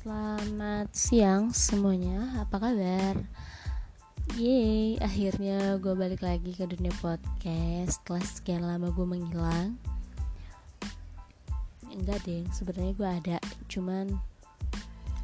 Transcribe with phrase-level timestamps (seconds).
[0.00, 3.20] Selamat siang semuanya, apa kabar?
[4.32, 8.00] Yeay, akhirnya gue balik lagi ke dunia podcast.
[8.00, 9.76] Setelah sekian lama gue menghilang
[11.92, 13.36] Enggak deh, sebenarnya gue ada.
[13.68, 14.16] Cuman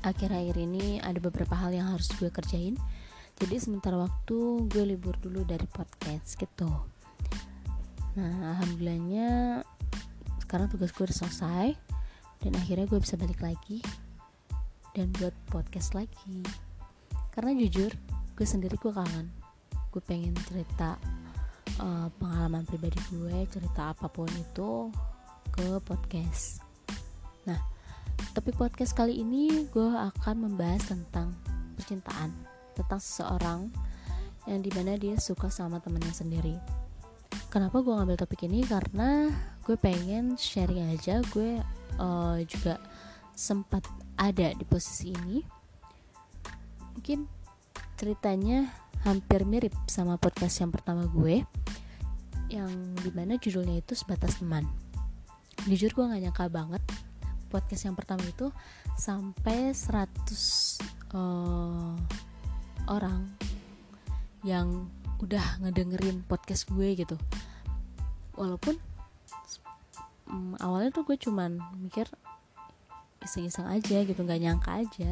[0.05, 2.77] akhir-akhir ini ada beberapa hal yang harus gue kerjain.
[3.41, 6.69] Jadi sementara waktu gue libur dulu dari podcast gitu.
[8.21, 9.65] Nah, alhamdulillahnya
[10.45, 11.73] sekarang tugas gue udah selesai
[12.45, 13.81] dan akhirnya gue bisa balik lagi
[14.97, 16.41] dan buat podcast lagi.
[17.37, 17.93] Karena jujur
[18.33, 19.29] gue sendiri gue kangen.
[19.93, 20.97] Gue pengen cerita
[21.85, 24.89] uh, pengalaman pribadi gue cerita apa pun itu
[25.53, 26.65] ke podcast.
[27.45, 27.61] Nah
[28.33, 31.37] topik podcast kali ini gue akan membahas tentang
[31.77, 32.33] percintaan
[32.73, 33.61] tentang seseorang
[34.49, 36.57] yang di mana dia suka sama temennya sendiri.
[37.53, 38.65] Kenapa gue ngambil topik ini?
[38.65, 39.29] Karena
[39.61, 41.61] gue pengen sharing aja gue
[42.01, 42.81] uh, juga
[43.37, 43.85] sempat
[44.17, 45.45] ada di posisi ini
[46.97, 47.29] mungkin
[48.01, 48.73] ceritanya
[49.05, 51.45] hampir mirip sama podcast yang pertama gue
[52.49, 54.67] yang di mana judulnya itu sebatas teman.
[55.67, 56.83] Jujur gue gak nyangka banget
[57.51, 58.51] podcast yang pertama itu
[58.99, 59.99] sampai 100 uh,
[61.15, 61.95] eh,
[62.87, 63.31] orang
[64.47, 64.87] yang
[65.19, 67.17] udah ngedengerin podcast gue gitu.
[68.39, 68.79] Walaupun
[70.31, 72.07] um, awalnya tuh gue cuman mikir
[73.27, 75.11] iseng-iseng aja gitu nggak nyangka aja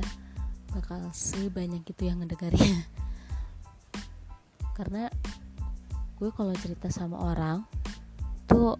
[0.74, 2.82] bakal sebanyak itu yang ngedengarnya.
[4.76, 5.06] Karena
[6.18, 7.62] gue kalau cerita sama orang
[8.50, 8.74] tuh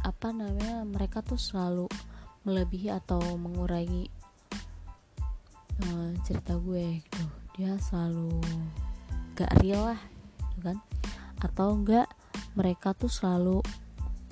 [0.00, 1.92] apa namanya mereka tuh selalu
[2.48, 4.08] melebihi atau mengurangi
[5.84, 7.24] uh, cerita gue gitu.
[7.60, 8.40] Dia selalu
[9.36, 10.00] gak real lah
[10.40, 10.78] gitu kan?
[11.44, 12.08] Atau enggak
[12.56, 13.60] mereka tuh selalu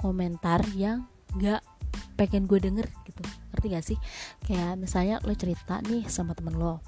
[0.01, 1.05] komentar yang
[1.37, 1.61] gak
[2.17, 2.89] pengen gue denger
[3.67, 3.99] ngerti gak sih?
[4.47, 6.79] Kayak misalnya lo cerita nih sama temen lo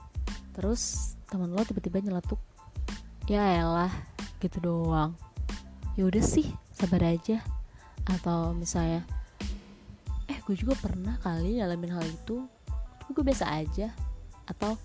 [0.54, 2.38] terus temen lo tiba-tiba nyeletuk
[3.30, 3.92] ya elah
[4.38, 5.14] gitu doang.
[5.98, 7.42] Ya udah sih sabar aja.
[8.06, 9.02] Atau misalnya
[10.30, 12.46] eh gue juga pernah kali ngalamin hal itu
[13.02, 13.90] tapi gue biasa aja.
[14.46, 14.78] Atau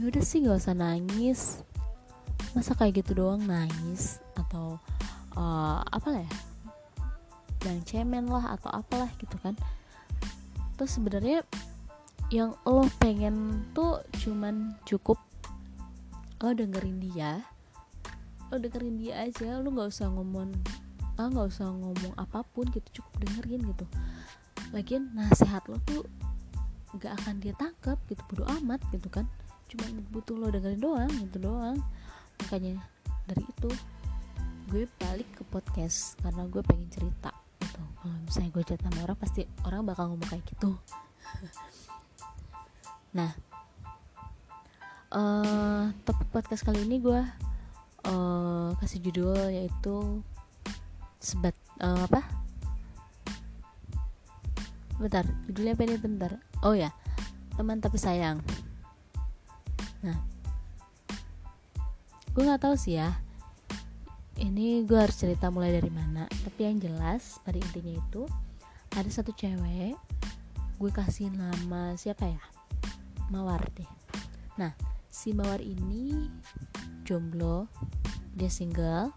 [0.00, 1.60] ya udah sih gak usah nangis.
[2.56, 4.18] Masa kayak gitu doang nangis?
[4.34, 4.80] Atau
[5.36, 6.32] uh, apa lah ya
[7.64, 9.56] yang cemen lah atau apalah gitu kan
[10.74, 11.46] terus sebenarnya
[12.32, 15.20] yang lo pengen tuh cuman cukup
[16.40, 17.44] lo dengerin dia.
[18.50, 20.50] Lo dengerin dia aja lo nggak usah ngomong
[21.14, 23.84] ah nggak usah ngomong apa pun gitu cukup dengerin gitu.
[24.74, 26.02] Lagian nasihat lo tuh
[26.96, 29.28] nggak akan dia tangkap gitu bodo amat gitu kan.
[29.70, 31.78] Cuma butuh lo dengerin doang gitu doang.
[32.42, 32.82] Makanya
[33.30, 33.70] dari itu
[34.72, 37.43] gue balik ke podcast karena gue pengen cerita
[38.04, 40.76] kalau misalnya gue chat sama orang pasti orang bakal ngomong kayak gitu.
[43.16, 43.32] Nah
[45.14, 47.22] uh, topik podcast kali ini gue
[48.10, 50.20] uh, kasih judul yaitu
[51.16, 52.20] sebat uh, apa?
[55.00, 55.96] Bentar judulnya apa ini?
[55.96, 56.32] Bentar.
[56.60, 56.92] Oh ya
[57.56, 58.44] teman tapi sayang.
[60.04, 60.20] Nah
[62.36, 63.23] gue nggak tahu sih ya
[64.40, 66.26] ini gue harus cerita mulai dari mana.
[66.26, 68.26] Tapi yang jelas pada intinya itu
[68.94, 69.94] ada satu cewek
[70.74, 72.42] gue kasih nama siapa ya?
[73.30, 73.90] Mawar deh.
[74.58, 74.74] Nah
[75.08, 76.30] si mawar ini
[77.06, 77.70] jomblo
[78.34, 79.14] dia single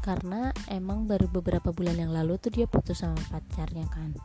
[0.00, 4.16] karena emang baru beberapa bulan yang lalu tuh dia putus sama pacarnya kan.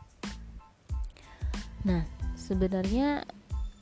[1.84, 2.04] Nah
[2.36, 3.24] sebenarnya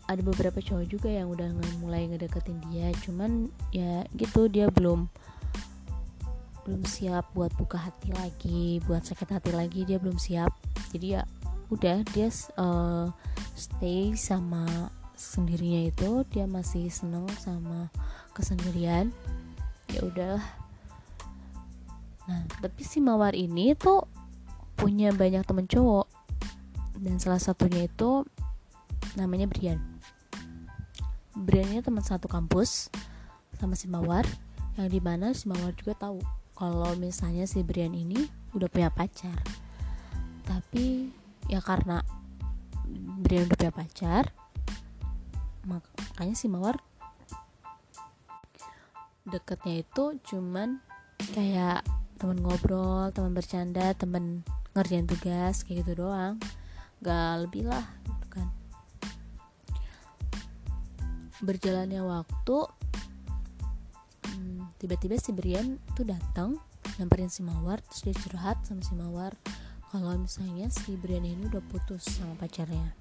[0.09, 1.53] ada beberapa cowok juga yang udah
[1.85, 5.07] mulai ngedeketin dia cuman ya gitu dia belum
[6.69, 10.53] belum siap buat buka hati lagi buat sakit hati lagi dia belum siap.
[10.93, 11.25] Jadi ya
[11.73, 12.29] udah dia
[12.61, 13.09] uh,
[13.57, 17.89] stay sama sendirinya itu dia masih seneng sama
[18.37, 19.09] kesendirian.
[19.89, 20.45] Ya udahlah.
[22.29, 24.05] Nah tapi si mawar ini tuh
[24.77, 26.05] punya banyak temen cowok.
[27.01, 28.29] Dan salah satunya itu
[29.17, 29.81] namanya Brian.
[31.33, 32.93] Brian ini teman satu kampus
[33.57, 34.29] sama si mawar
[34.77, 36.21] yang di mana si mawar juga tahu
[36.59, 39.39] kalau misalnya si Brian ini udah punya pacar.
[40.43, 41.07] Tapi
[41.47, 42.03] ya karena
[43.23, 44.25] Brian udah punya pacar
[45.69, 46.81] makanya si Mawar
[49.29, 50.81] deketnya itu cuman
[51.37, 51.85] kayak
[52.17, 54.41] teman ngobrol teman bercanda teman
[54.73, 56.41] ngerjain tugas kayak gitu doang.
[57.05, 58.49] Gak lebih lah gitu kan.
[61.39, 62.57] Berjalannya waktu
[64.79, 66.59] tiba-tiba si Brian tuh datang
[66.97, 69.35] nyamperin si Mawar terus dia curhat sama si Mawar
[69.91, 72.93] kalau misalnya si Brian ini udah putus sama pacarnya.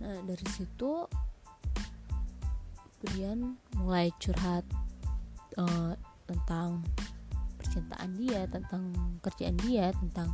[0.00, 1.04] Nah dari situ
[3.02, 4.64] Brian mulai curhat
[5.60, 5.92] uh,
[6.24, 6.82] tentang
[7.60, 10.32] percintaan dia tentang kerjaan dia tentang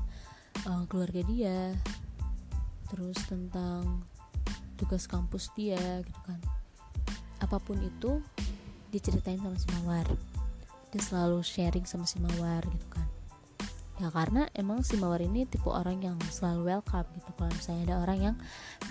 [0.68, 1.74] uh, keluarga dia
[2.92, 4.04] terus tentang
[4.76, 6.38] tugas kampus dia gitu kan.
[7.40, 8.22] Apa pun itu
[8.92, 10.06] diceritain sama si Mawar.
[10.92, 13.08] Dia selalu sharing sama si Mawar gitu kan.
[13.96, 17.30] Ya karena emang si Mawar ini tipe orang yang selalu welcome gitu.
[17.32, 18.36] Kalau misalnya ada orang yang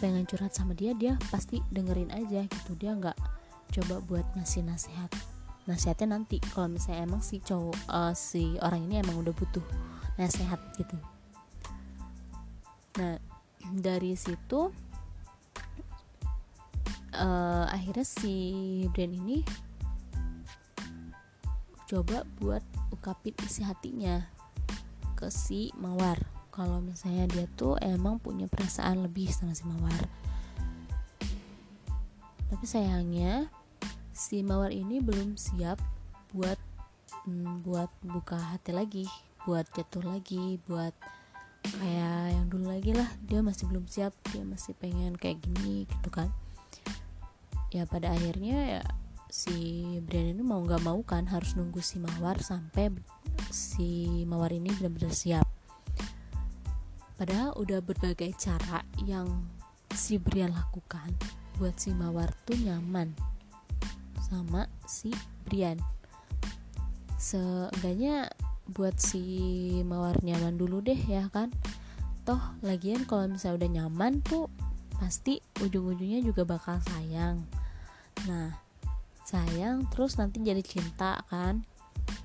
[0.02, 2.72] pengen curhat sama dia dia pasti dengerin aja gitu.
[2.76, 3.18] Dia nggak
[3.78, 5.14] coba buat ngasih nasihat.
[5.70, 6.42] Nasihatnya nanti.
[6.42, 9.64] Kalau misalnya emang si cowok uh, si orang ini emang udah butuh
[10.18, 10.98] nasihat gitu.
[12.98, 13.22] Nah
[13.62, 14.74] dari situ
[17.14, 18.34] uh, akhirnya si
[18.90, 19.46] brand ini
[21.92, 22.64] coba buat
[22.96, 24.24] ungkapin isi hatinya
[25.20, 26.16] ke si mawar.
[26.56, 30.00] Kalau misalnya dia tuh emang punya perasaan lebih sama si mawar.
[32.48, 33.52] Tapi sayangnya
[34.16, 35.84] si mawar ini belum siap
[36.32, 36.56] buat
[37.28, 39.06] hmm, buat buka hati lagi
[39.44, 40.96] buat jatuh lagi buat
[41.76, 43.12] kayak yang dulu lagi lah.
[43.28, 46.32] Dia masih belum siap dia masih pengen kayak gini gitu kan.
[47.76, 48.84] Ya pada akhirnya ya
[49.32, 52.92] si Brian ini mau nggak mau kan harus nunggu si Mawar sampai
[53.48, 55.48] si Mawar ini benar-benar siap.
[57.16, 59.48] Padahal udah berbagai cara yang
[59.96, 61.16] si Brian lakukan
[61.56, 63.16] buat si Mawar tuh nyaman
[64.20, 65.16] sama si
[65.48, 65.80] Brian.
[67.16, 68.28] Seenggaknya
[68.68, 69.24] buat si
[69.88, 71.56] Mawar nyaman dulu deh ya kan.
[72.28, 74.52] Toh lagian kalau misalnya udah nyaman tuh
[75.00, 77.48] pasti ujung-ujungnya juga bakal sayang.
[78.28, 78.61] Nah
[79.32, 81.64] sayang terus nanti jadi cinta kan.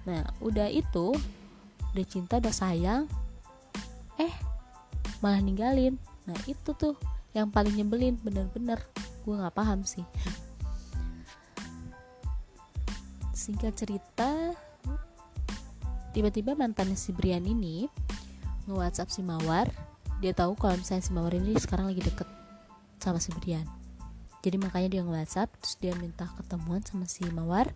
[0.03, 1.15] Nah udah itu
[1.95, 3.07] udah cinta udah sayang
[4.19, 4.35] eh
[5.23, 5.95] malah ninggalin.
[6.27, 6.99] Nah itu tuh
[7.31, 8.83] yang paling nyebelin bener-bener.
[9.23, 10.03] Gue nggak paham sih.
[13.31, 14.31] Singkat cerita
[16.11, 17.87] tiba-tiba mantannya si Brian ini
[18.67, 19.71] nge-whatsapp si Mawar.
[20.19, 22.27] Dia tahu kalau misalnya si Mawar ini sekarang lagi deket
[22.99, 23.86] sama si Brian
[24.45, 27.73] jadi makanya dia nge-whatsapp terus dia minta ketemuan sama si Mawar.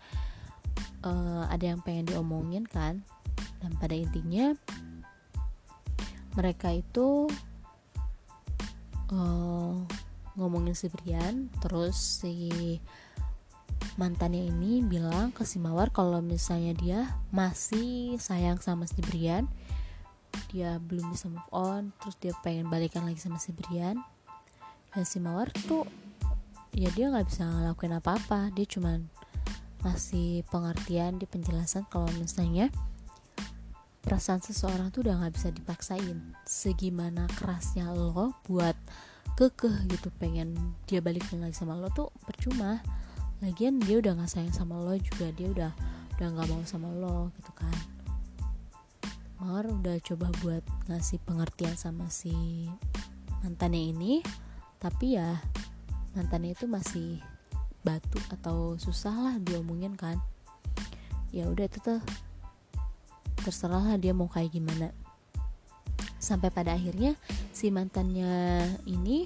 [1.01, 3.05] Uh, ada yang pengen diomongin kan?
[3.61, 4.57] Dan pada intinya
[6.39, 7.27] mereka itu
[9.11, 9.75] uh,
[10.39, 12.79] ngomongin si Brian terus si
[13.99, 17.01] mantannya ini bilang ke si Mawar kalau misalnya dia
[17.35, 19.51] masih sayang sama si Brian
[20.51, 23.99] dia belum bisa move on terus dia pengen balikan lagi sama si Brian.
[24.91, 25.87] Dan si Mawar tuh
[26.75, 28.51] ya dia nggak bisa ngelakuin apa-apa.
[28.55, 29.07] Dia cuman
[29.81, 32.69] ngasih pengertian di penjelasan kalau misalnya
[34.05, 36.19] perasaan seseorang tuh udah nggak bisa dipaksain.
[36.45, 38.77] Segimana kerasnya lo buat
[39.39, 42.83] kekeh gitu pengen dia balik lagi sama lo tuh percuma.
[43.41, 45.73] Lagian dia udah nggak sayang sama lo juga dia udah
[46.21, 47.77] udah nggak mau sama lo gitu kan.
[49.41, 52.69] Mawar udah coba buat ngasih pengertian sama si
[53.41, 54.21] mantannya ini
[54.77, 55.41] tapi ya
[56.15, 57.23] mantannya itu masih
[57.81, 60.21] batu atau susah lah diomongin kan.
[61.31, 62.01] Ya udah itu tuh
[63.41, 64.93] terserah lah dia mau kayak gimana.
[66.21, 67.17] Sampai pada akhirnya
[67.55, 69.25] si mantannya ini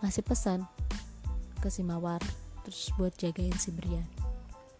[0.00, 0.64] ngasih pesan
[1.60, 2.22] ke si Mawar
[2.62, 4.06] terus buat jagain si Brian.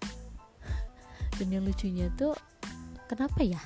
[1.40, 2.36] Dan yang lucunya tuh
[3.10, 3.60] kenapa ya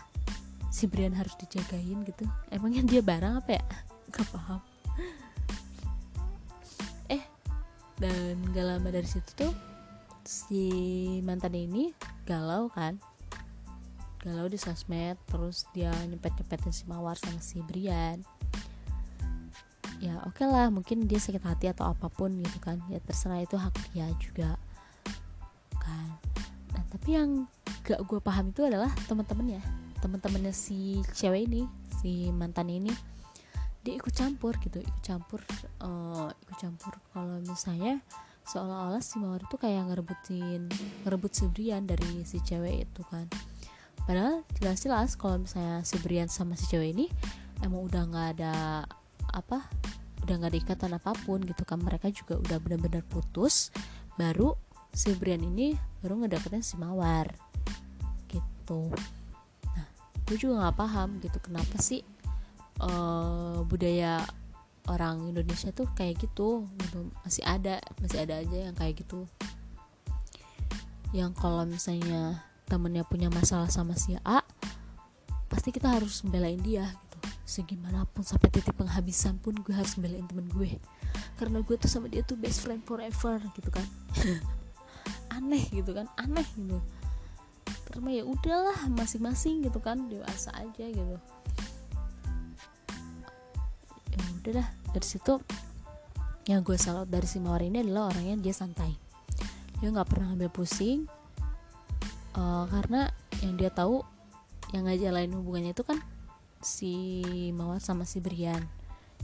[0.72, 2.24] si Brian harus dijagain gitu?
[2.48, 3.64] Emangnya dia barang apa ya?
[4.14, 4.73] Gak paham
[8.04, 9.52] dan gak lama dari situ tuh
[10.28, 10.68] si
[11.24, 11.96] mantan ini
[12.28, 13.00] galau kan.
[14.20, 18.20] Galau di sosmed terus dia nyepet nyepetin si mawar sama si Brian.
[20.04, 22.76] Ya oke okay lah mungkin dia sakit hati atau apa pun gitu kan.
[22.92, 24.60] Ya terserah itu hak dia juga
[25.80, 26.08] kan.
[26.76, 27.48] Nah tapi yang
[27.88, 29.64] gak gue paham itu adalah teman-temannya.
[30.04, 31.64] Teman-temannya si cewek ini
[32.04, 32.92] si mantan ini
[33.84, 35.44] dia ikut campur gitu ikut campur
[35.84, 36.96] uh, ikut campur.
[37.12, 38.00] Kalau misalnya
[38.48, 40.72] seolah-olah si mawar itu kayak ngerebutin
[41.04, 43.28] ngerebut si Brian dari si cewek itu kan.
[44.08, 47.06] Padahal jelas-jelas kalau misalnya si Brian sama si cewek ini
[47.60, 48.54] emang udah nggak ada
[49.36, 49.68] apa
[50.24, 51.76] udah nggak ada ikatan apa pun gitu kan.
[51.84, 53.68] Mereka juga udah benar-benar putus
[54.16, 54.56] baru
[54.96, 57.36] si Brian ini baru ngedapetin si mawar
[58.32, 58.88] gitu.
[59.76, 59.86] Nah
[60.24, 62.13] gue juga nggak paham gitu kenapa sih
[62.82, 64.24] uh, budaya
[64.90, 66.66] orang Indonesia tuh kayak gitu.
[66.80, 66.98] Gitu.
[67.22, 69.28] Masih ada masih ada aja yang kayak gitu.
[71.14, 74.40] Yang kalau misalnya temennya punya masalah sama si A
[75.46, 77.18] pasti kita harus membelain dia gitu.
[77.44, 80.80] Segimanapun sampai titik penghabisan pun gue harus belain temen gue.
[81.38, 83.86] Karena gue tuh sama dia tuh best friend forever gitu kan.
[85.36, 86.10] Aneh gitu kan.
[86.18, 86.82] Aneh gitu.
[87.88, 90.10] Karena ya udahlah masing-masing gitu kan.
[90.10, 91.16] Dewasa aja gitu
[94.44, 95.40] udah dah dari situ
[96.44, 98.92] yang gue salut dari si mawar ini adalah orangnya dia santai.
[99.80, 101.08] Dia nggak pernah ngambil pusing
[102.36, 103.08] uh, karena
[103.40, 104.04] yang dia tahu
[104.76, 105.96] yang ngajalain hubungannya itu kan
[106.60, 107.24] si
[107.56, 108.60] Mawar sama si Brian.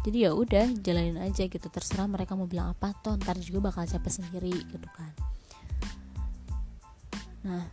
[0.01, 1.69] Jadi ya udah jalanin aja gitu.
[1.69, 5.13] Terserah mereka mau bilang apa toh ntar juga bakal capek sendiri gitu kan.
[7.45, 7.65] Nah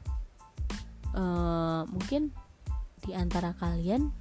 [1.15, 2.35] uh, mungkin
[3.07, 4.11] di antara kalian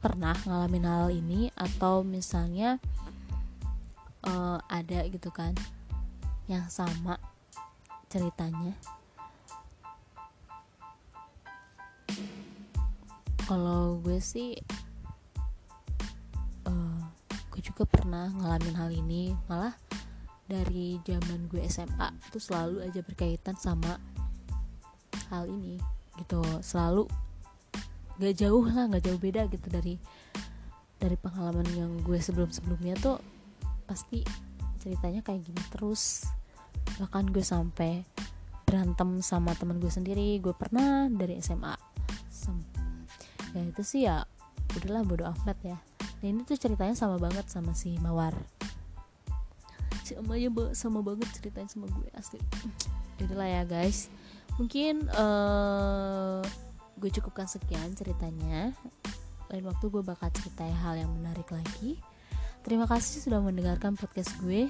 [0.00, 2.80] pernah ngalamin hal ini atau misalnya
[4.24, 5.52] uh, ada gitu kan
[6.48, 7.20] yang sama
[8.08, 8.72] ceritanya?
[13.44, 14.56] Kalau gue sih
[16.64, 17.00] uh,
[17.52, 19.36] gue juga pernah ngalamin hal ini.
[19.52, 19.76] Malah
[20.48, 24.00] dari zaman gue SMA itu selalu aja berkaitan sama
[25.28, 25.76] hal ini
[26.16, 26.40] gitu.
[26.64, 27.04] Selalu
[28.20, 29.96] gak jauh lah gak jauh beda gitu dari
[31.00, 33.16] dari pengalaman yang gue sebelum sebelumnya tuh
[33.88, 34.20] pasti
[34.78, 36.28] ceritanya kayak gini terus.
[37.00, 38.04] Bahkan gue sampai
[38.68, 41.90] berantem sama teman gue sendiri gue pernah dari SMA
[43.54, 44.22] ya itu sih ya
[44.78, 45.78] udahlah bodo amat ya.
[46.22, 48.34] Nah ini tuh ceritanya sama banget sama si Mawar.
[50.06, 52.38] Sama ya sama banget ceritanya sama gue asli.
[53.18, 54.06] Itulah ya guys.
[54.58, 56.42] Mungkin uh,
[57.00, 58.76] gue cukupkan sekian ceritanya.
[59.48, 61.98] Lain waktu gue bakal ceritain hal yang menarik lagi.
[62.60, 64.68] Terima kasih sudah mendengarkan podcast gue.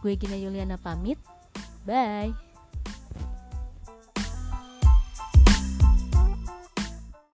[0.00, 1.20] Gue Gina Yuliana pamit.
[1.84, 2.47] Bye